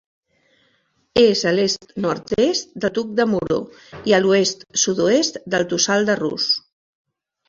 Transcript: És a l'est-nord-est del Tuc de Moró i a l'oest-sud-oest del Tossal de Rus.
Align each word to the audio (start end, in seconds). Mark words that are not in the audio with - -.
És 1.23 1.41
a 1.49 1.51
l'est-nord-est 1.57 2.73
del 2.85 2.91
Tuc 2.95 3.11
de 3.19 3.25
Moró 3.33 3.57
i 4.13 4.15
a 4.17 4.21
l'oest-sud-oest 4.23 5.37
del 5.55 5.67
Tossal 5.75 6.09
de 6.09 6.17
Rus. 6.21 6.49